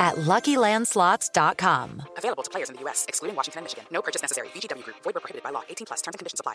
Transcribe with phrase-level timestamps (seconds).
[0.00, 2.02] at LuckyLandSlots.com.
[2.16, 3.84] Available to players in the U.S., excluding Washington and Michigan.
[3.92, 4.48] No purchase necessary.
[4.48, 4.96] VGW Group.
[5.04, 5.62] Void where prohibited by law.
[5.68, 6.02] 18 plus.
[6.02, 6.54] Terms and conditions apply.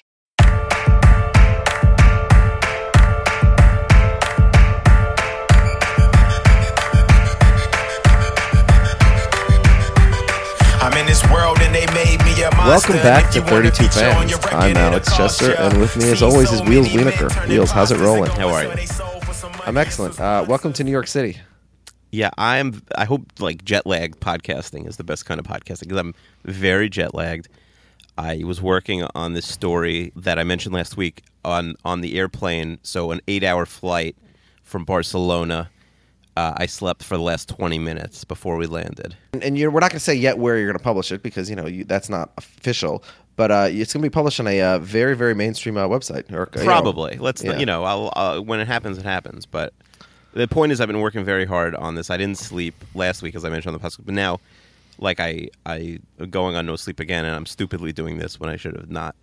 [10.81, 12.93] I'm in this world and they made me a monster.
[12.93, 14.35] Welcome back to you 32 feature Fans.
[14.51, 17.47] I'm Alex Chester, and with me, as always, is Wheels many men Wienerker.
[17.47, 18.29] Wheels, how's it rolling?
[18.31, 18.67] How are you?
[18.67, 19.63] when they sold for some money.
[19.65, 20.19] I'm excellent.
[20.19, 21.37] Uh, welcome to New York City.
[22.15, 22.81] Yeah, I'm.
[22.95, 26.87] I hope like jet lagged podcasting is the best kind of podcasting because I'm very
[26.87, 27.49] jet lagged.
[28.17, 32.79] I was working on this story that I mentioned last week on on the airplane.
[32.83, 34.15] So an eight hour flight
[34.63, 35.69] from Barcelona.
[36.37, 39.15] Uh, I slept for the last 20 minutes before we landed.
[39.31, 41.23] And, and you're, we're not going to say yet where you're going to publish it
[41.23, 43.03] because you know you, that's not official.
[43.35, 46.31] But uh, it's going to be published on a uh, very, very mainstream uh, website.
[46.31, 47.17] Or, you know, Probably.
[47.17, 47.57] Let's yeah.
[47.57, 47.83] you know.
[47.83, 49.45] I'll, uh, when it happens, it happens.
[49.45, 49.73] But
[50.35, 52.09] the point is, I've been working very hard on this.
[52.09, 54.39] I didn't sleep last week, as I mentioned on the podcast, but now,
[54.99, 58.55] like I I going on no sleep again, and I'm stupidly doing this when I
[58.55, 59.15] should have not.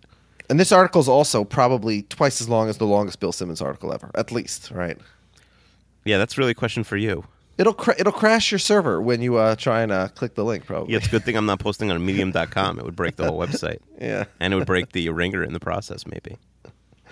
[0.49, 3.93] And this article is also probably twice as long as the longest Bill Simmons article
[3.93, 4.97] ever, at least, right?
[6.03, 7.23] Yeah, that's really a question for you.
[7.57, 10.65] It'll cra- it'll crash your server when you uh, try and uh, click the link,
[10.65, 10.91] probably.
[10.91, 12.79] Yeah, it's a good thing I'm not posting on Medium.com.
[12.79, 13.77] It would break the whole website.
[14.01, 14.25] Yeah.
[14.39, 16.37] and it would break the ringer in the process, maybe.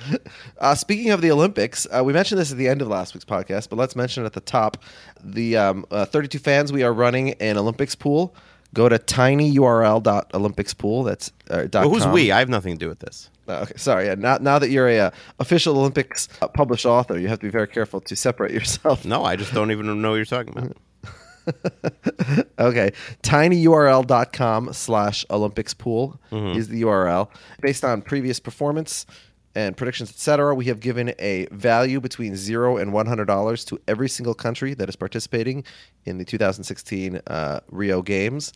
[0.58, 3.26] Uh, speaking of the Olympics, uh, we mentioned this at the end of last week's
[3.26, 4.78] podcast, but let's mention it at the top.
[5.24, 8.36] The um, uh, 32 fans, we are running an Olympics pool.
[8.76, 11.04] Go to tinyurl.olympicspool.
[11.06, 12.14] That's uh, dot Well, who's com.
[12.14, 12.32] we?
[12.32, 13.30] I have nothing to do with this.
[13.48, 14.06] Uh, okay, sorry.
[14.06, 17.46] Yeah, now, now that you're a uh, official Olympics uh, published author, you have to
[17.46, 19.04] be very careful to separate yourself.
[19.04, 20.78] No, I just don't even know what you're talking about.
[22.60, 22.92] okay.
[23.24, 26.58] tinyurl.com slash Olympics pool Mm-hmm.
[26.58, 27.28] is the URL.
[27.62, 29.06] Based on previous performance
[29.56, 34.34] and predictions, etc., we have given a value between zero and $100 to every single
[34.34, 35.64] country that is participating
[36.06, 38.54] in the 2016 uh, Rio Games.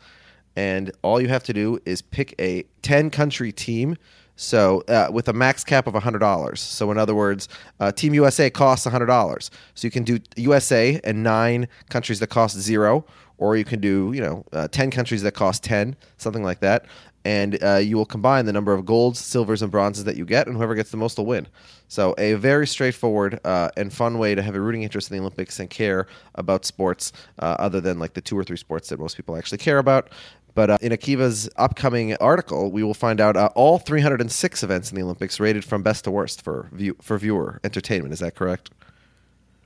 [0.56, 3.97] And all you have to do is pick a 10 country team.
[4.38, 6.57] So, uh, with a max cap of $100.
[6.57, 7.47] So, in other words,
[7.79, 9.50] uh, Team USA costs $100.
[9.75, 13.06] So, you can do USA and nine countries that cost zero,
[13.38, 16.85] or you can do, you know, uh, 10 countries that cost 10, something like that.
[17.25, 20.47] And uh, you will combine the number of golds, silvers, and bronzes that you get,
[20.47, 21.47] and whoever gets the most will win.
[21.88, 25.22] So, a very straightforward uh, and fun way to have a rooting interest in the
[25.22, 29.00] Olympics and care about sports, uh, other than like the two or three sports that
[29.00, 30.09] most people actually care about.
[30.56, 34.96] But uh, in Akiva's upcoming article, we will find out uh, all 306 events in
[34.96, 38.13] the Olympics rated from best to worst for view for viewer entertainment.
[38.13, 38.72] Is that correct?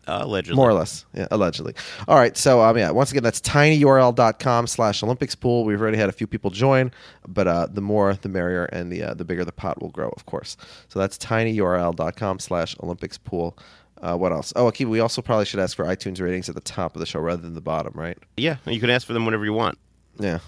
[0.07, 0.55] Uh, allegedly.
[0.55, 1.73] More or less, yeah, allegedly.
[2.07, 5.65] All right, so um, yeah, once again, that's tinyurl.com slash Olympics pool.
[5.65, 6.91] We've already had a few people join,
[7.27, 10.09] but uh, the more, the merrier, and the uh, the bigger the pot will grow,
[10.09, 10.57] of course.
[10.87, 13.57] So that's tinyurl.com slash Olympics pool.
[14.01, 14.53] Uh, what else?
[14.55, 17.05] Oh, Akiva, we also probably should ask for iTunes ratings at the top of the
[17.05, 18.17] show rather than the bottom, right?
[18.37, 19.77] Yeah, you can ask for them whenever you want.
[20.17, 20.39] Yeah.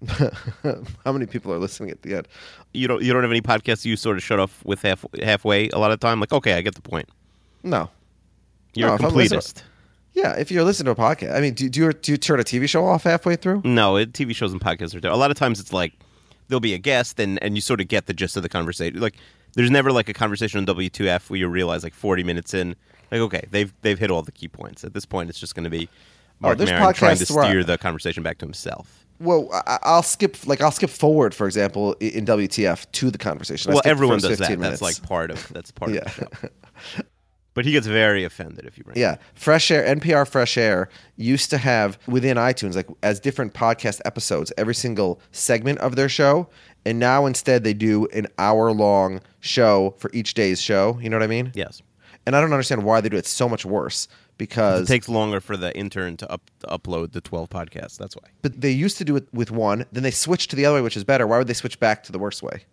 [1.04, 2.28] How many people are listening at the end?
[2.72, 3.02] You don't.
[3.02, 5.90] You don't have any podcasts you sort of shut off with half halfway a lot
[5.90, 6.20] of time.
[6.20, 7.08] Like, okay, I get the point.
[7.62, 7.90] No.
[8.74, 9.62] You're No, a if I'm listening- completist.
[10.14, 12.40] Yeah, if you're listening to a podcast, I mean, do, do you do you turn
[12.40, 13.62] a TV show off halfway through?
[13.64, 15.00] No, it, TV shows and podcasts are.
[15.00, 15.12] There.
[15.12, 15.92] A lot of times it's like
[16.48, 18.98] there'll be a guest and and you sort of get the gist of the conversation.
[19.00, 19.14] Like
[19.52, 22.74] there's never like a conversation on WTF where you realize like 40 minutes in,
[23.12, 24.82] like okay, they've they've hit all the key points.
[24.82, 25.96] At this point, it's just going to be oh,
[26.40, 29.04] Marc Oh, Maron trying to steer the conversation back to himself.
[29.20, 33.70] Well, I, I'll skip like I'll skip forward, for example, in WTF to the conversation.
[33.70, 34.48] I well, the everyone does that.
[34.48, 34.82] 15 That's minutes.
[35.00, 36.00] like part of that's part Yeah.
[36.00, 36.50] of the
[36.96, 37.02] show.
[37.58, 38.96] But he gets very offended if you bring.
[38.96, 43.52] it Yeah, Fresh Air, NPR Fresh Air used to have within iTunes like as different
[43.52, 46.48] podcast episodes every single segment of their show,
[46.86, 51.00] and now instead they do an hour long show for each day's show.
[51.02, 51.50] You know what I mean?
[51.52, 51.82] Yes.
[52.26, 54.06] And I don't understand why they do it so much worse
[54.36, 57.98] because It takes longer for the intern to, up, to upload the 12 podcasts.
[57.98, 58.28] That's why.
[58.40, 60.82] But they used to do it with one, then they switched to the other way,
[60.82, 61.26] which is better.
[61.26, 62.66] Why would they switch back to the worst way?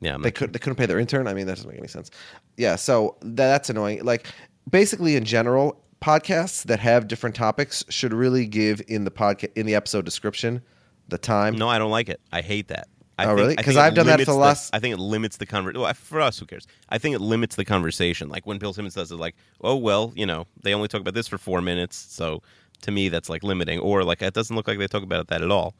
[0.00, 1.26] Yeah, I'm they could they couldn't pay their intern.
[1.26, 2.10] I mean, that doesn't make any sense.
[2.56, 4.02] Yeah, so tha- that's annoying.
[4.04, 4.26] Like
[4.70, 9.66] basically, in general, podcasts that have different topics should really give in the podcast in
[9.66, 10.62] the episode description
[11.08, 11.56] the time.
[11.56, 12.20] No, I don't like it.
[12.32, 12.88] I hate that.
[13.18, 13.52] I Oh, think- really?
[13.52, 15.36] I 'Cause think it I've done that for limits the last- I think it limits
[15.36, 15.82] the conversation.
[15.82, 16.66] Well, for us, who cares?
[16.88, 18.30] I think it limits the conversation.
[18.30, 21.12] Like when Bill Simmons does it, like, oh well, you know, they only talk about
[21.12, 22.42] this for four minutes, so
[22.82, 23.78] to me that's like limiting.
[23.80, 25.74] Or like it doesn't look like they talk about that at all.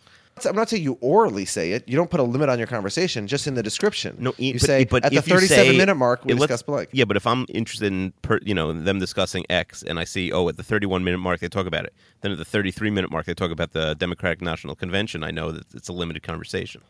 [0.47, 1.89] I'm not saying you orally say it.
[1.89, 4.17] You don't put a limit on your conversation, just in the description.
[4.19, 6.89] No, you but, say but at the 37 say- minute mark we discuss blank.
[6.93, 10.33] Yeah, but if I'm interested in per, you know them discussing X, and I see
[10.33, 13.11] oh at the 31 minute mark they talk about it, then at the 33 minute
[13.11, 16.83] mark they talk about the Democratic National Convention, I know that it's a limited conversation.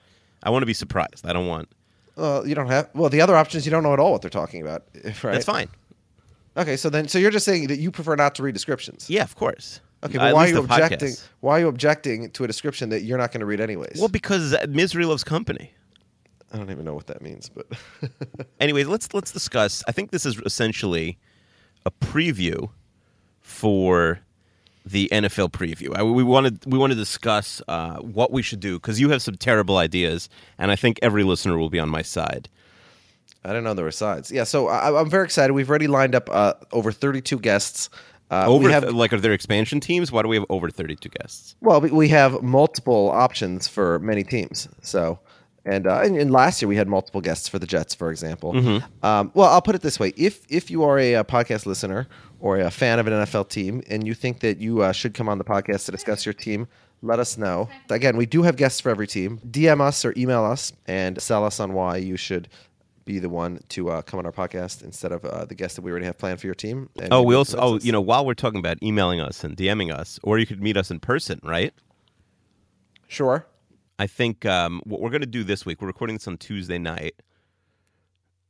[0.43, 1.27] I want to be surprised.
[1.27, 1.69] I don't want.
[2.17, 2.91] Well, you don't have.
[2.95, 4.85] Well, the other option is you don't know at all what they're talking about.
[5.23, 5.33] Right?
[5.33, 5.69] That's fine.
[6.57, 9.09] Okay, so then, so you're just saying that you prefer not to read descriptions.
[9.09, 9.81] Yeah, of course.
[10.03, 11.11] Okay, but why are you objecting?
[11.11, 11.29] podcasts.
[11.41, 13.99] Why are you objecting to a description that you're not going to read anyways?
[13.99, 15.73] Well, because misery loves company.
[16.53, 17.67] I don't even know what that means, but
[18.61, 19.85] Anyways, let's let's discuss.
[19.87, 21.19] I think this is essentially
[21.87, 22.71] a preview
[23.41, 24.21] for
[24.85, 25.95] the NFL preview.
[25.95, 29.23] I, we wanted we want to discuss uh, what we should do because you have
[29.23, 32.49] some terrible ideas, and I think every listener will be on my side.
[33.45, 34.31] I didn't know there were sides.
[34.31, 35.55] Yeah, so I, I'm very excited.
[35.55, 37.89] We've already lined up uh, over 32 guests.
[38.31, 40.13] Uh, Over we have, like are there expansion teams?
[40.13, 41.57] Why do we have over thirty two guests?
[41.61, 44.69] well, we, we have multiple options for many teams.
[44.83, 45.19] So,
[45.65, 48.53] and, uh, and and last year we had multiple guests for the Jets, for example.
[48.53, 49.05] Mm-hmm.
[49.05, 52.07] Um, well, I'll put it this way: if if you are a, uh podcast listener
[52.39, 55.29] or a fan of an NFL team and you think that you uh, should come
[55.29, 56.69] on the podcast to discuss your team,
[57.03, 57.69] let us know.
[57.91, 59.41] Again, we do have guests for every team.
[59.51, 62.49] DM us or email us and sell us on why you should
[63.11, 65.83] be the one to uh, come on our podcast instead of uh, the guest that
[65.83, 66.89] we already have planned for your team.
[67.01, 69.93] And Oh, we also oh you know while we're talking about emailing us and DMing
[69.93, 71.75] us, or you could meet us in person, right?
[73.09, 73.47] sure.
[73.99, 76.79] I think um, what we're going to do this week, we're recording this on Tuesday
[76.79, 77.17] night.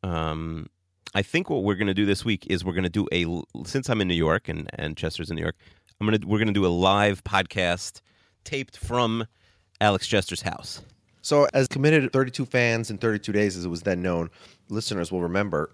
[0.05, 0.69] Um,
[1.13, 3.25] I think what we're going to do this week is we're going to do a
[3.65, 5.57] since I'm in New York and and Chester's in New York,
[6.01, 8.03] I'm gonna we're going to do a live podcast
[8.45, 9.27] taped from
[9.81, 10.83] Alex Chester's house.
[11.23, 14.31] So, as committed 32 fans in 32 days, as it was then known,
[14.69, 15.71] listeners will remember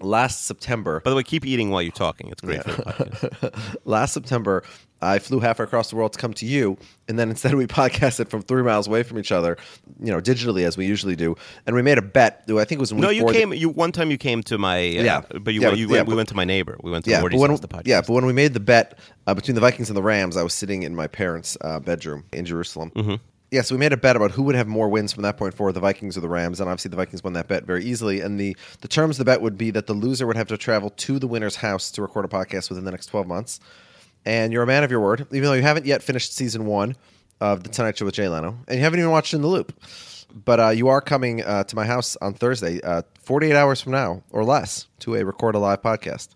[0.00, 1.00] last September.
[1.00, 2.28] By the way, keep eating while you're talking.
[2.30, 3.78] It's great podcast.
[3.84, 4.62] last September,
[5.00, 6.76] I flew halfway across the world to come to you,
[7.08, 9.56] and then instead we podcasted from three miles away from each other,
[10.00, 11.34] you know, digitally as we usually do,
[11.66, 12.42] and we made a bet.
[12.48, 13.52] I think it was No, you that- came.
[13.54, 14.78] You one time you came to my.
[14.80, 15.22] Uh, Yeah.
[15.40, 16.76] but you Yeah, went, you went, yeah, we but- went to my neighbor.
[16.82, 17.60] We went to yeah, Morty's when, house.
[17.60, 17.86] The podcast.
[17.86, 20.42] yeah, but when we made the bet uh, between the Vikings and the Rams, I
[20.42, 22.90] was sitting in my parents' uh, bedroom in Jerusalem.
[22.94, 23.14] Mm-hmm.
[23.50, 25.54] Yeah, so we made a bet about who would have more wins from that point
[25.54, 28.20] forward, the Vikings or the Rams, and obviously the Vikings won that bet very easily.
[28.20, 30.58] And the the terms of the bet would be that the loser would have to
[30.58, 33.58] travel to the winner's house to record a podcast within the next twelve months.
[34.26, 36.96] And you're a man of your word, even though you haven't yet finished season one
[37.40, 39.72] of the Tonight Show with Jay Leno, and you haven't even watched In the Loop.
[40.44, 43.92] But uh, you are coming uh, to my house on Thursday, uh, 48 hours from
[43.92, 46.28] now or less, to a record a live podcast.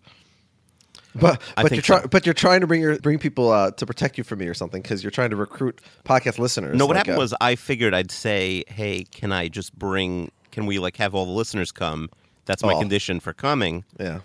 [1.14, 2.08] But I but you're trying so.
[2.08, 4.54] but you're trying to bring your bring people uh, to protect you from me or
[4.54, 6.76] something because you're trying to recruit podcast listeners.
[6.76, 10.30] No, what like, happened uh, was I figured I'd say, "Hey, can I just bring?
[10.50, 12.08] Can we like have all the listeners come?
[12.46, 12.78] That's my Oh.
[12.78, 14.20] condition for coming." yeah.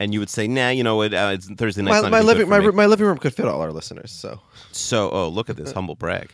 [0.00, 2.02] And you would say, "Nah, you know, it, uh, it's Thursday night.
[2.02, 4.40] My, my living my, my living room could fit all our listeners, so
[4.72, 6.30] So, oh, look at this humble brag.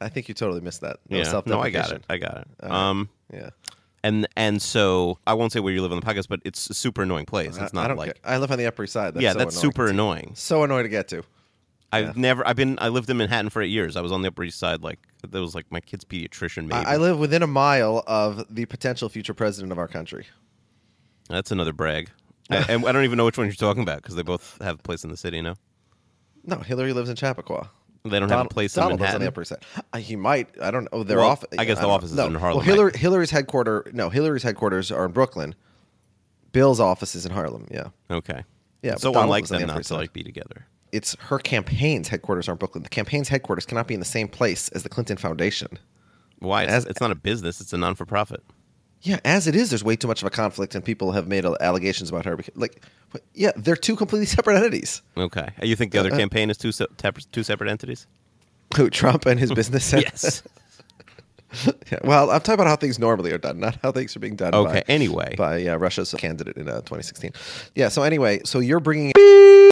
[0.00, 0.98] I think you totally missed that.
[1.08, 2.04] No yeah, no, I got it.
[2.08, 2.70] I got it.
[2.70, 3.50] Um, Yeah,
[4.02, 6.74] and and so I won't say where you live on the podcast, but it's a
[6.74, 7.56] super annoying place.
[7.56, 8.34] It's I, not I like care.
[8.34, 9.14] I live on the Upper East Side.
[9.14, 9.72] That's yeah, so that's annoying.
[9.72, 10.32] super annoying.
[10.34, 11.22] So annoying to get to.
[11.92, 12.46] I've never.
[12.46, 12.78] I've been.
[12.80, 13.96] I lived in Manhattan for eight years.
[13.96, 14.82] I was on the Upper East Side.
[14.82, 16.66] Like that was like my kid's pediatrician.
[16.66, 20.26] Maybe I, I live within a mile of the potential future president of our country.
[21.28, 22.10] that's another brag.
[22.50, 24.80] I, and I don't even know which one you're talking about because they both have
[24.80, 25.40] a place in the city.
[25.40, 25.54] No,
[26.44, 27.70] No, Hillary lives in Chappaqua.
[28.04, 29.20] They don't have a place Donald in on Manhattan.
[29.22, 29.64] the Upper East Side.
[29.92, 30.48] Uh, he might.
[30.62, 31.02] I don't know.
[31.02, 31.48] Their Well, office.
[31.58, 32.26] I guess the don't office is know.
[32.26, 32.38] in No.
[32.38, 32.58] Harlem.
[32.58, 33.90] Well, Hillary, Hillary's headquarter.
[33.92, 35.54] No, Hillary's headquarters are in Brooklyn.
[36.52, 37.66] Bill's office is in Harlem.
[37.70, 37.88] Yeah.
[38.10, 38.42] Okay.
[38.82, 40.66] Yeah, So Donald unlike on the them not to like be together.
[40.92, 42.82] It's her campaign's headquarters are in Brooklyn.
[42.82, 45.78] The campaign's headquarters cannot be in the same place as the Clinton Foundation.
[46.40, 46.64] Why?
[46.64, 47.60] It's, As- it's not a business.
[47.60, 48.42] It's a non for profit.
[49.02, 51.44] Yeah, as it is, there's way too much of a conflict, and people have made
[51.60, 52.36] allegations about her.
[52.36, 52.82] Because, like,
[53.34, 55.00] yeah, they're two completely separate entities.
[55.16, 55.48] Okay.
[55.62, 56.86] You think the Uh, other campaign is two se-
[57.32, 58.06] two separate entities?
[58.76, 59.92] Who Trump and his business?
[59.92, 60.42] Yes.
[61.90, 64.36] yeah, well, I'm talking about how things normally are done, not how things are being
[64.36, 64.54] done.
[64.54, 65.34] Okay, By, anyway.
[65.36, 67.32] by uh, Russia's candidate in uh, 2016.
[67.74, 67.88] Yeah.
[67.88, 69.12] So anyway, so you're bringing.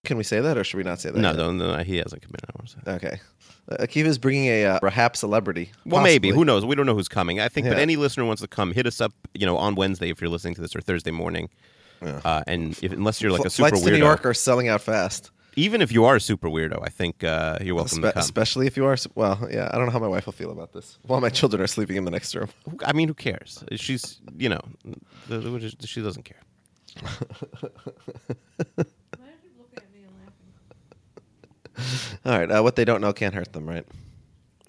[0.04, 1.20] Can we say that, or should we not say that?
[1.20, 1.36] No, yet?
[1.36, 2.50] no, no, he hasn't committed.
[2.50, 3.06] I want to say.
[3.06, 3.20] Okay.
[3.68, 5.72] Uh, Akiva's bringing a uh, celebrity.
[5.84, 6.30] Well, maybe.
[6.30, 6.64] Who knows?
[6.64, 7.40] We don't know who's coming.
[7.40, 9.12] I think, but any listener wants to come, hit us up.
[9.34, 11.50] You know, on Wednesday if you're listening to this, or Thursday morning.
[12.00, 14.68] Uh, and if, unless you're like a super Flights weirdo, to New York are selling
[14.68, 15.30] out fast.
[15.56, 18.20] Even if you are a super weirdo, I think uh, you're welcome Espe- to come.
[18.20, 18.96] especially if you are.
[19.16, 20.98] Well, yeah, I don't know how my wife will feel about this.
[21.02, 22.48] While my children are sleeping in the next room.
[22.84, 23.64] I mean, who cares?
[23.74, 24.60] She's, you know,
[25.84, 26.40] she doesn't care.
[32.24, 32.50] All right.
[32.50, 33.86] Uh, what they don't know can't hurt them, right?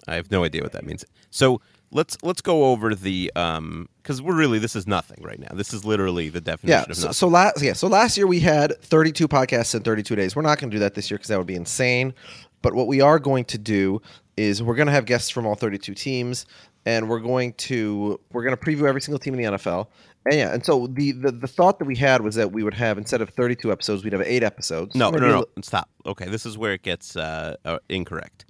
[0.08, 1.04] I have no idea what that means.
[1.30, 1.60] So
[1.92, 5.48] let's let's go over the um because we're really this is nothing right now.
[5.52, 6.90] This is literally the definition Yeah.
[6.90, 7.74] of So, so last yeah.
[7.74, 10.34] So last year we had 32 podcasts in 32 days.
[10.34, 12.14] We're not going to do that this year because that would be insane.
[12.62, 14.02] But what we are going to do
[14.36, 16.46] is we're going to have guests from all 32 teams,
[16.86, 19.86] and we're going to we're going to preview every single team in the NFL.
[20.26, 22.74] And yeah, and so the, the the thought that we had was that we would
[22.74, 24.94] have instead of 32 episodes, we'd have eight episodes.
[24.94, 25.88] no, no, Maybe a no, li- stop.
[26.04, 28.44] Okay, this is where it gets uh, uh, incorrect.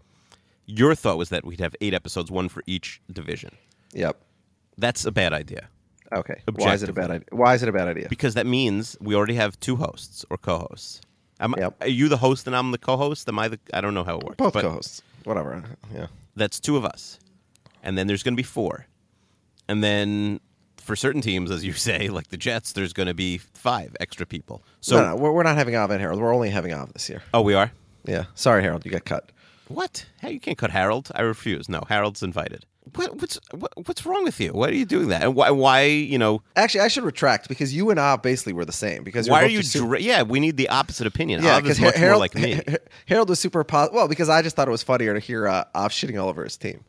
[0.67, 3.51] Your thought was that we'd have eight episodes, one for each division.
[3.93, 4.21] Yep.
[4.79, 5.69] That's a bad idea
[6.13, 6.43] Okay.
[6.57, 7.27] Why is it a bad idea?
[7.31, 8.09] Why is it a bad idea?
[8.09, 11.01] because that means we already have two hosts or co-hosts.
[11.39, 11.77] Am, Yep.
[11.83, 13.29] Are you the host and I'm the co-host?
[13.29, 13.61] Am I the?
[13.73, 14.37] I don't know how it works.
[14.37, 15.03] Both but co-hosts.
[15.25, 15.63] Whatever.
[15.95, 16.09] Yeah.
[16.37, 17.19] That's two of us,
[17.83, 18.87] and then there's going to be four,
[19.69, 20.41] and then
[20.81, 24.27] for certain teams, as you say, like the Jets, there's going to be five extra
[24.27, 24.63] people.
[24.81, 26.21] So, no, no, we're, we're not having Av and Harold.
[26.21, 27.23] We're only having Av this year.
[27.35, 27.71] oh, we are.
[28.05, 28.25] Yeah.
[28.35, 28.85] Sorry, Harold.
[28.85, 29.31] You got cut.
[29.69, 30.07] What?
[30.21, 31.11] Hey, you can't cut Harold.
[31.15, 31.69] I refuse.
[31.69, 32.65] No, Harold's invited.
[32.97, 34.53] What, what's what, what's wrong with you?
[34.53, 35.23] Why are you doing that?
[35.23, 35.51] And why?
[35.51, 36.43] Why you know?
[36.57, 39.05] Actually, I should retract because you and Av basically were the same.
[39.05, 39.63] Because Why you're you?
[39.63, 41.45] super- Dra- yeah, we need the opposite opinion.
[41.45, 42.61] yeah, because much Harold more like me.
[43.07, 43.95] Harold was super positive.
[43.95, 46.43] Well, because I just thought it was funnier to hear uh, Av shitting all over
[46.43, 46.83] his team.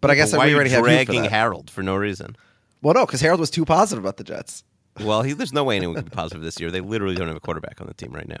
[0.00, 1.30] But I guess why we already have you for dragging that.
[1.30, 2.34] Harold for no reason?
[2.82, 4.64] Well, no, because Harold was too positive about the Jets.
[5.00, 6.70] Well, he, there's no way anyone can be positive this year.
[6.70, 8.38] They literally don't have a quarterback on the team right now.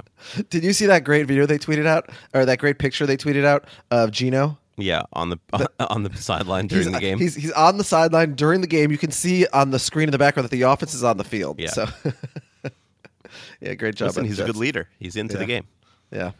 [0.50, 3.44] Did you see that great video they tweeted out, or that great picture they tweeted
[3.44, 4.58] out of Geno?
[4.76, 5.38] Yeah, on the
[5.80, 7.18] on the sideline during the game.
[7.18, 8.90] He's he's on the sideline during the game.
[8.90, 11.24] You can see on the screen in the background that the offense is on the
[11.24, 11.58] field.
[11.58, 11.70] Yeah.
[11.70, 11.86] So,
[13.60, 14.08] yeah, great job.
[14.08, 14.88] Listen, he's a good leader.
[14.98, 15.66] He's into the game.
[16.10, 16.32] Yeah.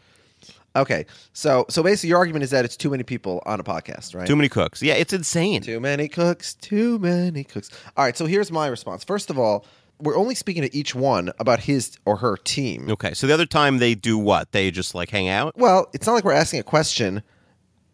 [0.78, 1.06] Okay.
[1.32, 4.26] So so basically, your argument is that it's too many people on a podcast, right?
[4.26, 4.82] Too many cooks.
[4.82, 5.62] Yeah, it's insane.
[5.62, 6.54] Too many cooks.
[6.54, 7.70] Too many cooks.
[7.96, 8.16] All right.
[8.16, 9.04] So here's my response.
[9.04, 9.66] First of all,
[10.00, 12.88] we're only speaking to each one about his or her team.
[12.90, 14.52] Okay, so the other time they do what?
[14.52, 15.56] They just like hang out.
[15.56, 17.22] Well, it's not like we're asking a question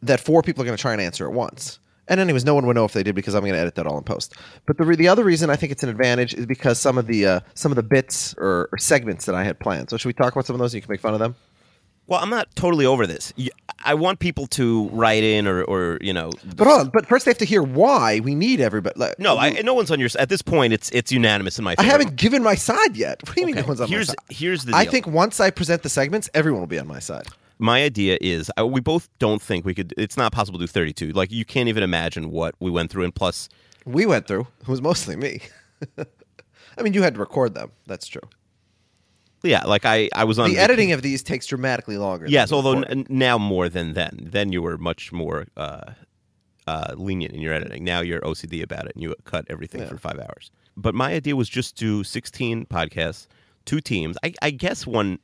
[0.03, 1.79] that four people are going to try and answer at once.
[2.07, 3.87] And anyways, no one would know if they did because I'm going to edit that
[3.87, 4.35] all in post.
[4.67, 7.07] But the re- the other reason I think it's an advantage is because some of
[7.07, 9.89] the uh, some of the bits or, or segments that I had planned.
[9.89, 10.75] So should we talk about some of those?
[10.75, 11.35] And you can make fun of them.
[12.07, 13.33] Well, I'm not totally over this.
[13.83, 16.33] I want people to write in or, or you know.
[16.57, 16.89] But hold on.
[16.91, 18.99] But first, they have to hear why we need everybody.
[18.99, 20.07] Like, No, I, no one's on your.
[20.07, 21.75] s- At this point, it's it's unanimous in my.
[21.79, 23.23] I haven't given my side yet.
[23.27, 24.37] What do you mean no one's on here's- my side?
[24.37, 24.81] here's the Deal.
[24.81, 27.27] I think once I present the segments, everyone will be on my side.
[27.59, 29.95] My idea is I, we both don't think we could.
[29.97, 31.13] It's not possible to do 32.
[31.13, 33.49] Like you can't even imagine what we went through, and plus,
[33.87, 34.47] We went through.
[34.61, 35.41] It was mostly me.
[35.99, 37.71] I mean, you had to record them.
[37.87, 38.23] That's true.
[39.45, 42.27] Yeah, like I I was on The vac- editing of these takes dramatically longer.
[42.29, 44.19] Yes, although n- now more than then.
[44.33, 45.93] Then you were much more uh,
[46.67, 47.85] uh, lenient in your editing.
[47.85, 49.89] Now you're OCD about it, and you cut everything Yeah.
[49.89, 50.51] for five hours.
[50.77, 53.27] But my idea was just do 16 podcasts,
[53.65, 54.17] two teams.
[54.25, 55.19] I, I guess one.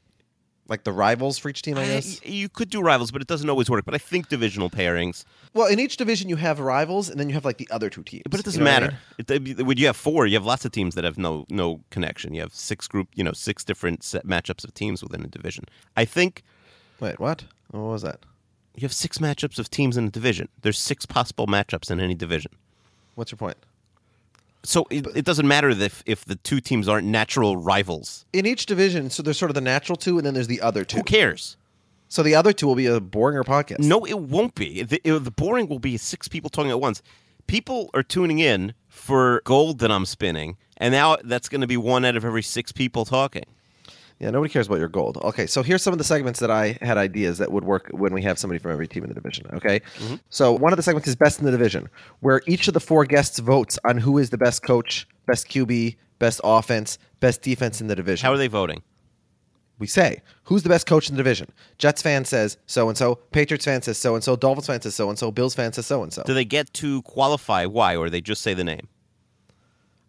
[0.71, 2.25] Like the rivals for each team, I I- guess.
[2.25, 3.85] you could do rivals, but it doesn't always work.
[3.85, 5.25] But I think divisional pairings.
[5.53, 8.05] Well, in each division, you have rivals, and then you have like the other two
[8.05, 8.23] teams.
[8.31, 8.99] But it doesn't know what I matter.
[9.29, 9.57] mean?
[9.59, 12.33] It, when you have four, you have lots of teams that have no no connection.
[12.35, 15.65] You have six group, you know, six different set matchups of teams within a division.
[15.97, 16.43] I think
[17.01, 17.45] Wait, what?
[17.73, 18.21] What was that?
[18.77, 20.49] you have six matchups of teams in a division.
[20.63, 22.53] There's six possible matchups in any division.
[23.17, 23.57] What's your point?
[24.63, 28.27] So it, it doesn't matter if if the two teams aren't natural rivals.
[28.33, 30.85] In each division, so there's sort of the natural two, and then there's the other
[30.85, 30.99] two.
[30.99, 31.57] Who cares?
[32.09, 33.79] So the other two will be a boringer podcast.
[33.79, 34.83] No, it won't be.
[34.83, 37.03] The, it- the boring will be six people talking at once.
[37.47, 41.77] People are tuning in for gold that I'm spinning, and now that's going to be
[41.77, 43.45] one out of every six people talking.
[44.21, 45.17] Yeah, nobody cares about your gold.
[45.23, 48.13] Okay, so here's some of the segments that I had ideas that would work when
[48.13, 49.47] we have somebody from every team in the division.
[49.55, 50.17] Okay, Mm-hmm.
[50.29, 51.89] so one of the segments is best in the division,
[52.21, 55.97] where each of the four guests votes on who is the best coach, best QB,
[56.19, 58.27] best offense, best defense in the division.
[58.27, 58.83] How are they voting?
[59.79, 61.51] we say who's the best coach in the division.
[61.79, 63.15] Jets fan says so and so.
[63.33, 64.37] Patriots fan says so and so.
[64.37, 65.31] Dolphins fan says so and so.
[65.31, 66.23] Bills fan says so and so.
[66.25, 68.89] Do they get to qualify why, or they just say the name?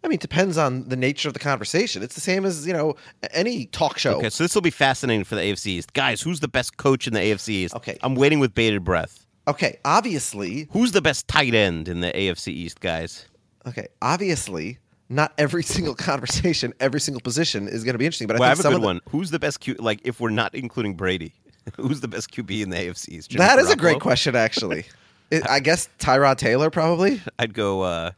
[0.04, 2.02] I mean, it depends on the nature of the conversation.
[2.02, 2.96] It's the same as you know
[3.32, 4.14] any talk show.
[4.18, 5.92] Okay, so this will be fascinating for the AFC East.
[5.92, 7.74] Guys, who's the best coach in the AFC East?
[7.76, 7.98] Okay.
[8.02, 9.24] I'm waiting with bated breath.
[9.48, 13.26] Okay, obviously, Who's the best tight end in the AFC East, guys?
[13.66, 14.78] okay, obviously,
[15.08, 18.28] not every single conversation, every single position is going to be interesting.
[18.28, 19.00] But well, I I have a good one.
[19.10, 19.74] Who's the best Q?
[19.78, 21.32] Like, if we're not including Brady,
[21.76, 23.30] who's the best QB in the AFC East?
[23.30, 24.84] Jimmy That is a great question, actually.
[25.30, 27.20] It, I guess Tyrod Taylor probably.
[27.38, 27.82] I'd go.
[27.82, 28.12] uh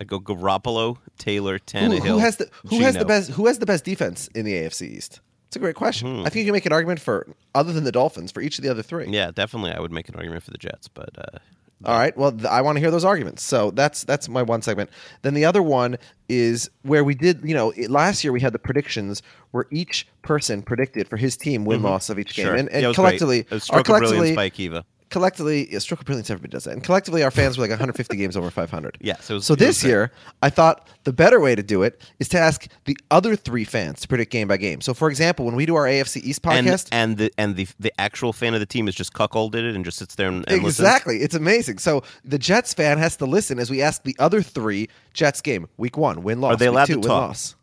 [0.00, 2.06] I'd go Garoppolo, Taylor, Who, Tannehill.
[2.06, 4.82] who has the who has the best who has the best defense in the AFC
[4.82, 5.20] East?
[5.48, 6.18] It's a great question.
[6.20, 6.26] Hmm.
[6.26, 8.64] I think you can make an argument for other than the Dolphins for each of
[8.64, 9.06] the other three.
[9.08, 9.72] Yeah, definitely.
[9.72, 11.38] I would make an argument for the Jets, but uh,
[11.86, 12.14] All right.
[12.18, 13.42] Well, th- I want to hear those arguments.
[13.42, 14.90] So that's that's my one segment.
[15.22, 15.96] Then the other one
[16.28, 17.40] is where we did.
[17.42, 21.36] You know, it- last year we had the predictions where each person predicted for his
[21.36, 22.42] team win loss of each Mm-hmm.
[22.42, 22.50] sure.
[22.56, 23.52] game, and, and Yeah, collectively, great.
[23.52, 24.84] It was our stroke of collectively, brilliance by Akiva.
[25.10, 26.30] Collectively, yeah, stroke of brilliance.
[26.30, 28.98] Everybody does that, and collectively, our fans were like 150 games over 500.
[29.00, 30.12] Yeah, so it was- so it was this year,
[30.42, 34.00] I thought the better way to do it is to ask the other three fans
[34.00, 34.80] to predict game by game.
[34.80, 37.66] So, for example, when we do our AFC East podcast, And, and the and the
[37.80, 40.44] the actual fan of the team is just cuckolded it and just sits there and,
[40.48, 40.80] and listens?
[40.86, 41.18] Exactly.
[41.22, 41.78] It's amazing.
[41.78, 45.68] So the Jets fan has to listen as we ask the other three Jets game.
[45.78, 46.54] Week one, win loss.
[46.54, 47.28] Are they Week allowed two, to win talk?
[47.28, 47.54] loss.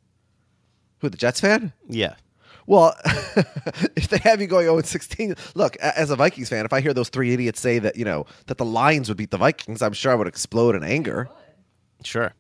[0.99, 1.73] Who the Jets fan?
[1.87, 2.15] Yeah.
[2.67, 2.95] Well,
[3.95, 6.93] if they have you going 0 16, look, as a Vikings fan, if I hear
[6.93, 9.93] those three idiots say that, you know, that the Lions would beat the Vikings, I'm
[9.93, 11.29] sure I would explode in anger.
[12.03, 12.33] Sure.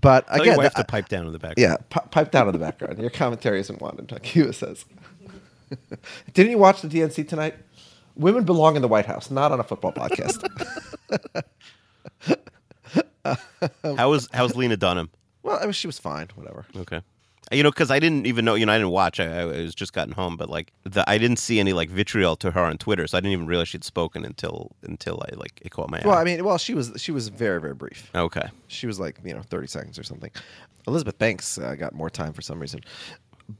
[0.00, 1.58] But oh, Tell again, your wife that- to pipe down in the background.
[1.58, 2.98] yeah, pi- pipe down in the background.
[2.98, 4.84] Your commentary isn't wanted, Akiva says.
[6.34, 7.54] Didn't you watch the DNC tonight?
[8.16, 10.44] Women belong in the White House, not on a football podcast.
[13.96, 15.10] How was how's Lena Dunham?
[15.42, 16.66] well, I mean, she was fine, whatever.
[16.76, 17.00] Okay.
[17.52, 18.54] You know, because I didn't even know.
[18.54, 19.20] You know, I didn't watch.
[19.20, 22.36] I, I was just gotten home, but like, the, I didn't see any like vitriol
[22.36, 25.60] to her on Twitter, so I didn't even realize she'd spoken until until I like
[25.62, 26.02] it caught my eye.
[26.04, 26.16] Well.
[26.16, 28.10] I mean, well, she was she was very very brief.
[28.14, 28.48] okay.
[28.68, 30.30] She was like you know thirty seconds or something.
[30.86, 32.80] Elizabeth Banks uh, got more time for some reason,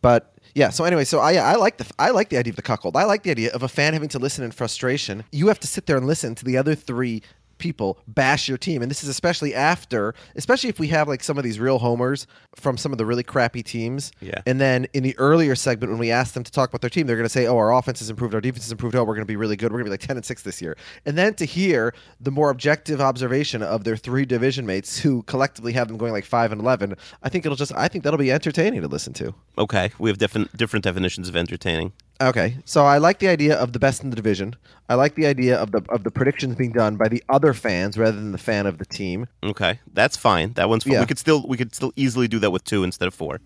[0.03, 0.71] but yeah.
[0.71, 2.97] So anyway, so I I like the I like the idea of the cuckold.
[2.97, 5.25] I like the idea of a fan having to listen in frustration.
[5.33, 7.23] You have to sit there and listen to the other three
[7.59, 8.83] people bash your team.
[8.83, 12.27] And this is especially after especially if we have like some of these real homers
[12.55, 14.13] from some of the really crappy teams.
[14.21, 14.41] Yeah.
[14.47, 17.07] and then in the earlier segment when we ask them to talk about their team
[17.07, 18.35] they're going to say oh our offense has improved.
[18.35, 18.95] Our defense has improved.
[18.97, 19.73] Oh we're going to be really good.
[19.73, 20.77] We're going to be like 10 and 6 this year.
[21.07, 25.73] And then to hear the more objective observation of their three division mates who collectively
[25.73, 28.33] have them going like 5 and 11 i think it'll just i think that'll be
[28.33, 29.35] entertaining to listen to.
[29.59, 29.91] Okay.
[29.99, 31.93] We have different different definitions of entertaining.
[32.21, 34.55] Okay, so I like the idea of the best in the division.
[34.89, 37.99] I like the idea of the of the predictions being done by the other fans
[37.99, 39.27] rather than the fan of the team.
[39.43, 40.53] Okay, that's fine.
[40.53, 40.95] That one's fine.
[40.95, 41.01] Yeah.
[41.01, 43.41] We could still we could still easily do that with two instead of four.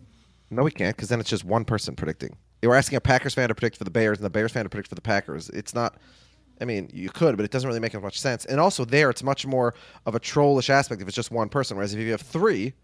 [0.51, 2.37] No, we can't because then it's just one person predicting.
[2.61, 4.69] You're asking a Packers fan to predict for the Bears and the Bears fan to
[4.69, 5.49] predict for the Packers.
[5.51, 5.97] It's not.
[6.61, 8.45] I mean, you could, but it doesn't really make as much sense.
[8.45, 9.75] And also, there, it's much more
[10.07, 11.77] of a trollish aspect if it's just one person.
[11.77, 12.75] Whereas if you have three,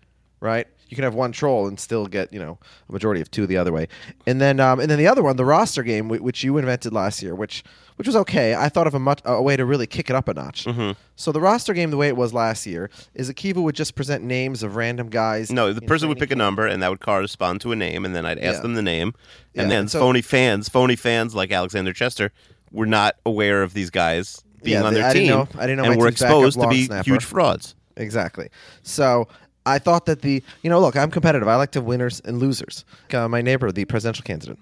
[0.44, 3.46] right, you can have one troll and still get you know a majority of two
[3.46, 3.88] the other way.
[4.26, 7.22] And then, um, and then the other one, the roster game, which you invented last
[7.22, 7.64] year, which
[7.96, 8.54] which was okay.
[8.54, 10.64] I thought of a much a way to really kick it up a notch.
[10.64, 10.92] Mm-hmm.
[11.16, 14.24] So the roster game, the way it was last year, is Akiva would just present
[14.24, 15.50] names of random guys.
[15.50, 18.14] No, the person would pick a number, and that would correspond to a name, and
[18.14, 18.62] then I'd ask Yeah.
[18.62, 19.14] them the name,
[19.54, 22.32] Yeah, and then and so- phony fans, phony fans like Alexander Chester,
[22.72, 25.66] were not aware of these guys being Yeah, on their I didn't team, know- I
[25.68, 27.04] didn't know and were exposed to be snapper.
[27.04, 27.76] huge frauds.
[27.96, 28.48] Exactly.
[28.82, 29.28] So
[29.66, 31.48] I thought that the you know look I'm competitive.
[31.48, 32.84] I like to have winners and losers.
[33.12, 34.58] Uh, my neighbor, the presidential candidate.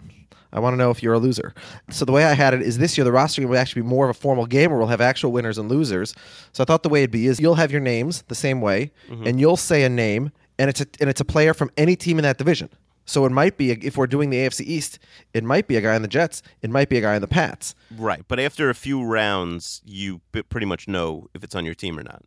[0.55, 1.55] I want to know if you're a loser.
[1.91, 3.89] So the way I had it is this year the roster game will actually be
[3.89, 6.15] more of a formal game where we'll have actual winners and losers.
[6.53, 8.93] So I thought the way it'd be is you'll have your names the same way,
[9.09, 12.19] and you'll say a name, and it's a and it's a player from any team
[12.19, 12.69] in that division.
[13.05, 14.99] So it might be if we're doing the AFC East,
[15.35, 17.29] it might be a guy in the Jets, it might be a guy in the
[17.29, 17.75] Pats.
[17.97, 21.99] Right, but after a few rounds, you pretty much know if it's on your team
[21.99, 22.23] or not.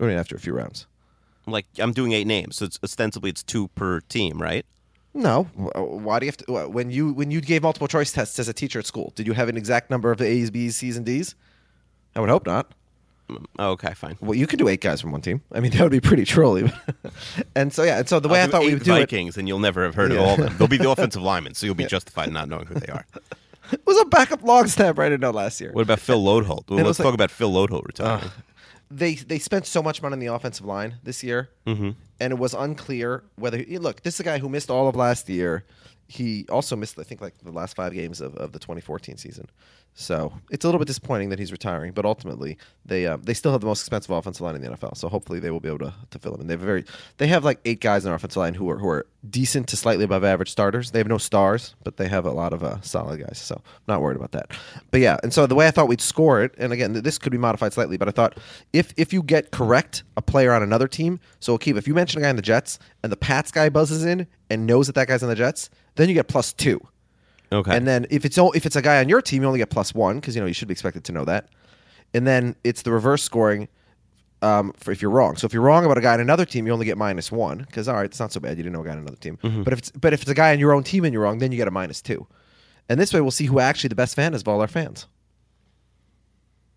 [0.00, 0.86] I mean, after a few rounds.
[1.50, 4.64] Like I'm doing eight names, so it's ostensibly it's two per team, right?
[5.14, 5.48] No.
[5.74, 6.68] Uh, why do you have to?
[6.68, 9.32] When you when you gave multiple choice tests as a teacher at school, did you
[9.32, 11.34] have an exact number of the A's, B's, C's, and D's?
[12.14, 12.72] I would hope not.
[13.28, 14.16] Mm, oh, okay, fine.
[14.20, 15.42] Well, you could do eight guys from one team.
[15.52, 16.70] I mean, that would be pretty trolly.
[17.56, 19.36] and so yeah, and so the way I'll I thought we would do it, Vikings,
[19.36, 20.18] and you'll never have heard Yeah.
[20.20, 20.56] of all of them.
[20.58, 23.04] They'll be the offensive linemen, so you'll be justified in not knowing who they are.
[23.72, 24.98] it was a backup long snap.
[24.98, 25.72] I didn't know last year.
[25.72, 26.68] What about Phil Loadholt?
[26.70, 28.30] Well, It let's was talk like- about Phil Loadholt retiring.
[28.90, 31.90] They they spent so much money on the offensive line this year, Mm-hmm.
[32.20, 34.02] and it was unclear whether look.
[34.02, 35.64] This is a guy who missed all of last year.
[36.08, 39.46] He also missed, I think, like the last five games of, of the 2014 season.
[40.00, 43.50] So it's a little bit disappointing that he's retiring, but ultimately they uh, they still
[43.50, 44.96] have the most expensive offensive line in the NFL.
[44.96, 46.42] So hopefully they will be able to, to fill him.
[46.42, 46.84] And they have very
[47.16, 49.76] they have like eight guys in our offensive line who are who are decent to
[49.76, 50.92] slightly above average starters.
[50.92, 53.38] They have no stars, but they have a lot of uh, solid guys.
[53.38, 54.52] So I'm not worried about that.
[54.92, 57.32] But yeah, and so the way I thought we'd score it, and again, this could
[57.32, 58.38] be modified slightly, but I thought
[58.72, 62.20] if if you get correct a player on another team, so Akib, if you mention
[62.20, 65.08] a guy in the Jets and the Pats guy buzzes in and knows that that
[65.08, 66.80] guy's on the Jets, then you get plus two.
[67.52, 67.74] Okay.
[67.76, 69.70] And then if it's o- if it's a guy on your team, you only get
[69.70, 71.48] plus one because you know you should be expected to know that.
[72.14, 73.68] And then it's the reverse scoring
[74.42, 75.36] um, for if you're wrong.
[75.36, 77.58] So if you're wrong about a guy on another team, you only get minus one
[77.58, 78.56] because all right, it's not so bad.
[78.56, 79.38] You didn't know a guy on another team.
[79.42, 79.62] Mm-hmm.
[79.62, 81.38] But if it's but if it's a guy on your own team and you're wrong,
[81.38, 82.26] then you get a minus two.
[82.90, 85.06] And this way, we'll see who actually the best fan is of all our fans.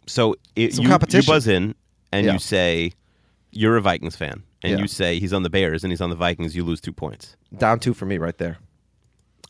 [0.08, 1.32] So it, Some you, you competition.
[1.32, 1.76] buzz in
[2.12, 2.34] and Yeah.
[2.34, 2.94] you say
[3.52, 4.80] you're a Vikings fan, and Yeah.
[4.80, 6.56] you say he's on the Bears and he's on the Vikings.
[6.56, 7.36] You lose two points.
[7.58, 8.58] Down two for me right there.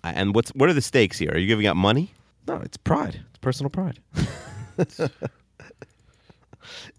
[0.03, 1.31] And what's what are the stakes here?
[1.31, 2.11] Are you giving out money?
[2.47, 3.21] No, it's pride.
[3.29, 3.99] It's personal pride.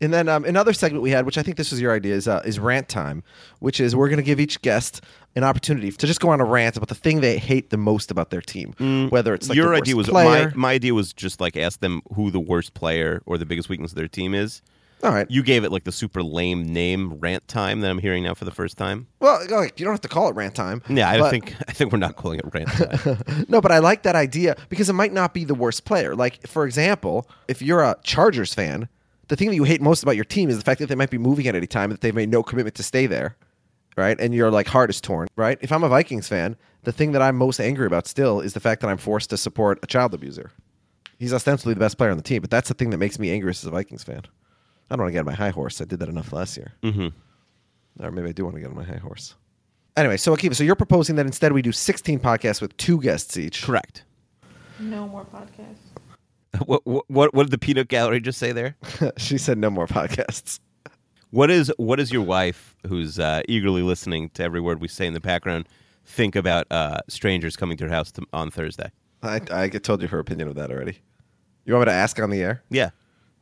[0.01, 2.29] and then um, another segment we had, which I think this was your idea, is
[2.29, 3.23] uh, is rant time,
[3.61, 5.03] which is we're going to give each guest
[5.35, 8.11] an opportunity to just go on a rant about the thing they hate the most
[8.11, 10.49] about their team, whether it's like Your idea was player.
[10.51, 13.69] my my idea was just like ask them who the worst player or the biggest
[13.69, 14.63] weakness of their team is.
[15.03, 15.29] All right.
[15.31, 18.45] You gave it like the super lame name rant time that I'm hearing now for
[18.45, 19.09] the first time.
[19.19, 20.81] well, oh, like, you don't have to call it rant time.
[20.89, 23.19] Yeah, I but- think I think we're not calling it rant time.
[23.49, 26.15] No, but I like that idea because it might not be the worst player.
[26.15, 28.89] Like, for example, if you're a Chargers fan,
[29.29, 31.11] the thing that you hate most about your team is the fact that they might
[31.11, 33.37] be moving at any time, that they've made no commitment to stay there,
[33.97, 34.19] right?
[34.21, 35.59] And your like heart is torn, right?
[35.63, 38.61] If I'm a Vikings fan, the thing that I'm most angry about still is the
[38.61, 40.53] fact that I'm forced to support a child abuser.
[41.19, 43.31] He's ostensibly the best player on the team, but that's the thing that makes me
[43.33, 44.23] angriest as a Vikings fan.
[44.93, 45.81] I don't want to get on my high horse.
[45.81, 46.73] I did that enough last year.
[46.83, 48.05] Mm-hmm.
[48.05, 49.35] Or maybe I do want to get on my high horse.
[49.97, 53.39] Anyway, so Akiva, so you're proposing that instead we do 16 podcasts with two guests
[53.39, 53.63] each.
[53.63, 54.05] Correct.
[54.79, 55.79] No more podcasts.
[56.67, 58.77] What, what what what did the peanut gallery just say there?
[59.17, 60.61] she said no more podcasts.
[61.31, 65.07] What is what is your wife, who's uh, eagerly listening to every word we say
[65.07, 65.67] in the background,
[66.05, 68.91] think about uh, strangers coming to her house to, on Thursday?
[69.23, 70.99] I, I told you her opinion of that already.
[71.65, 72.63] You want me to ask on the air?
[72.69, 72.91] Yeah.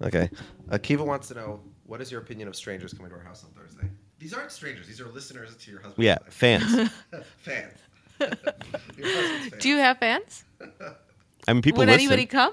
[0.02, 0.30] Okay.
[0.68, 3.50] Akiva wants to know what is your opinion of strangers coming to our house on
[3.50, 3.88] Thursday?
[4.18, 4.86] These aren't strangers.
[4.86, 6.04] These are listeners to your husband.
[6.04, 6.90] Yeah, fans.
[7.38, 7.78] Fans.
[8.20, 9.52] Your fans.
[9.60, 10.44] Do you have fans?
[11.48, 12.00] I mean, people Would listen.
[12.00, 12.52] anybody come?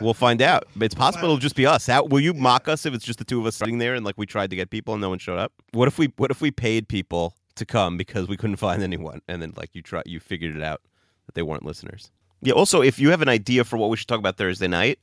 [0.00, 0.64] We'll find out.
[0.80, 1.86] It's possible it'll just be us.
[1.86, 4.04] How, will you mock us if it's just the two of us sitting there and
[4.04, 5.52] like we tried to get people and no one showed up?
[5.72, 9.20] What if we what if we paid people to come because we couldn't find anyone
[9.28, 10.80] and then like you try you figured it out
[11.26, 12.10] that they weren't listeners?
[12.40, 12.54] Yeah.
[12.54, 14.98] Also, if you have an idea for what we should talk about Thursday night,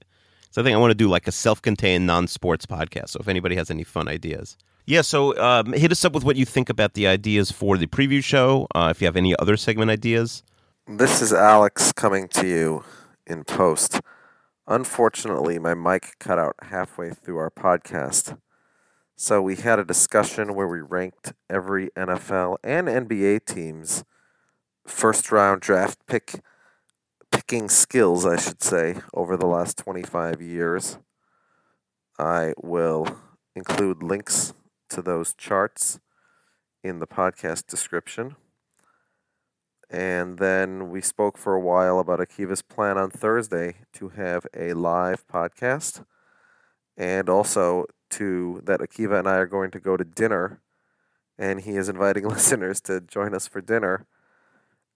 [0.50, 3.10] so I think I want to do like a self-contained non-sports podcast.
[3.10, 4.58] So if anybody has any fun ideas.
[4.86, 7.86] Yeah, so um, hit us up with what you think about the ideas for the
[7.86, 8.68] preview show.
[8.74, 10.42] Uh, if you have any other segment ideas,
[10.88, 12.84] This is Alex coming to you
[13.28, 14.02] in post.
[14.68, 18.38] Unfortunately, my mic cut out halfway through our podcast.
[19.16, 24.04] So we had a discussion where we ranked every NFL and NBA team's
[24.88, 26.42] first round draft pick
[27.50, 31.00] skills, I should say, over the last 25 years.
[32.20, 33.08] I will
[33.56, 34.54] include links
[34.90, 36.00] to those charts
[36.84, 38.36] in the podcast description.
[39.90, 44.74] And then we spoke for a while about Akiva's plan on Thursday to have a
[44.74, 46.06] live podcast.
[46.96, 50.62] And also to that Akiva and I are going to go to dinner.
[51.36, 54.06] And he is inviting listeners to join us for dinner.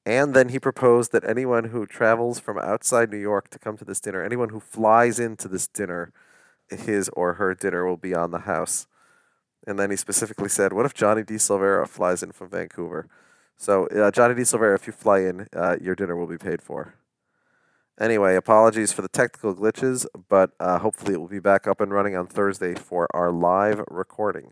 [0.06, 3.86] And then he proposed that anyone who travels from outside New York to come to
[3.86, 6.12] this dinner, anyone who flies into this dinner,
[6.70, 8.88] his or her dinner will be on the house.
[9.66, 11.36] And then he specifically said, What if Johnny D.
[11.36, 13.08] Silvera flies in from Vancouver?
[13.56, 14.42] So, uh, Johnny D.
[14.42, 16.96] Silvera, if you fly in, uh, your dinner will be paid for.
[18.00, 21.94] Anyway, apologies for the technical glitches, but uh, hopefully it will be back up and
[21.94, 24.52] running on Thursday for our live recording.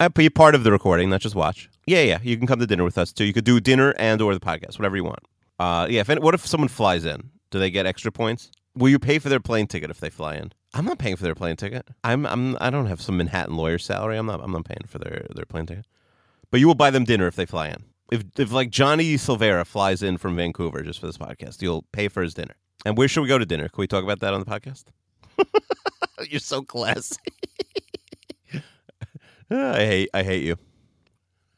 [0.00, 1.68] I be part of the recording, not just watch.
[1.86, 2.18] Yeah, yeah.
[2.22, 3.24] You can come to dinner with us too.
[3.24, 5.20] You could do dinner and or the podcast, whatever you want.
[5.58, 6.00] Uh, yeah.
[6.00, 7.30] If any, what if someone flies in?
[7.50, 8.50] Do they get extra points?
[8.74, 10.52] Will you pay for their plane ticket if they fly in?
[10.74, 11.86] I'm not paying for their plane ticket.
[12.02, 14.16] I'm I'm I don't have some Manhattan lawyer salary.
[14.16, 15.86] I'm not I'm not paying for their their plane ticket.
[16.50, 17.84] But you will buy them dinner if they fly in.
[18.10, 22.08] If if like Johnny Silvera flies in from Vancouver just for this podcast, you'll pay
[22.08, 22.54] for his dinner.
[22.84, 23.68] And where should we go to dinner?
[23.68, 24.84] Can we talk about that on the podcast?
[26.28, 27.16] You're so classy.
[29.50, 30.56] Ah, I hate I hate you.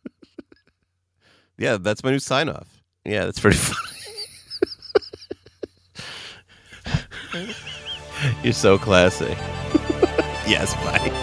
[1.59, 2.83] yeah, that's my new sign off.
[3.05, 3.83] Yeah, that's pretty funny.
[8.42, 9.37] You're so classy.
[10.49, 11.22] yes, bye.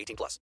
[0.01, 0.39] 18 plus.